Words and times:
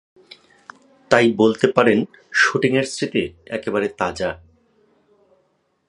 তাই 1.11 1.27
বলতে 1.31 1.67
পারেন 1.67 1.99
শুটিংয়ের 2.31 2.83
স্মৃতি 2.83 3.23
একেবারে 3.47 3.87
তাজা। 3.97 4.29